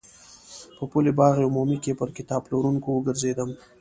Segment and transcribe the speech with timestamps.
[0.75, 3.49] په پل باغ عمومي کې پر کتاب پلورونکو وګرځېدم.